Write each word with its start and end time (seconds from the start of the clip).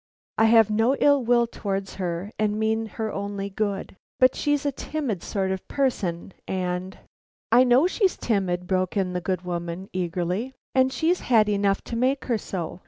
I 0.39 0.45
have 0.45 0.71
no 0.71 0.95
ill 0.95 1.23
will 1.23 1.45
towards 1.45 1.93
her, 2.01 2.31
and 2.39 2.59
mean 2.59 2.87
her 2.87 3.11
only 3.13 3.51
good, 3.51 3.95
but 4.19 4.33
she's 4.33 4.65
a 4.65 4.71
timid 4.71 5.21
sort 5.21 5.51
of 5.51 5.67
person, 5.67 6.33
and" 6.47 6.97
"I 7.51 7.63
know 7.63 7.85
she's 7.85 8.17
timid," 8.17 8.65
broke 8.65 8.97
in 8.97 9.13
the 9.13 9.21
good 9.21 9.43
woman, 9.43 9.89
eagerly. 9.93 10.53
"And 10.73 10.91
she's 10.91 11.19
had 11.19 11.47
enough 11.47 11.83
to 11.83 11.95
make 11.95 12.25
her 12.25 12.39
so! 12.39 12.79